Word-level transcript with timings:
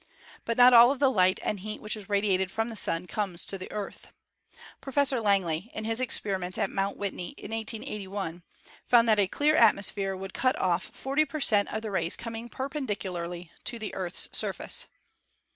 But 0.45 0.57
not 0.57 0.73
all 0.73 0.91
of 0.91 0.97
the 0.97 1.11
light 1.11 1.39
and 1.43 1.59
heat 1.59 1.79
which 1.79 1.95
is 1.95 2.09
radiated 2.09 2.49
from 2.49 2.69
the 2.69 2.75
Sun 2.75 3.05
comes 3.05 3.45
to 3.45 3.55
the 3.55 3.71
Earth. 3.71 4.07
Professor 4.81 5.21
Langley, 5.21 5.69
in 5.75 5.83
his 5.83 6.01
experiments 6.01 6.57
at 6.57 6.71
Mt. 6.71 6.97
Whitney 6.97 7.29
in 7.37 7.51
1881, 7.51 8.41
found 8.87 9.07
that 9.07 9.19
a 9.19 9.27
clear 9.27 9.55
atmosphere 9.55 10.15
would 10.15 10.33
cut 10.33 10.57
off 10.59 10.85
40 10.85 11.25
per 11.25 11.39
cent, 11.39 11.71
of 11.71 11.83
the 11.83 11.91
rays 11.91 12.15
coming 12.17 12.49
perpendicularly 12.49 13.51
to 13.65 13.77
the 13.77 13.93
Earth's 13.93 14.27
surface. 14.31 14.87